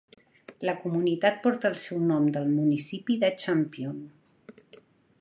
[0.67, 4.05] La comunitat porta el seu nom del municipi de Champion.